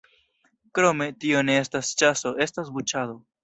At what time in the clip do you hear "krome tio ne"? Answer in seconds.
0.79-1.59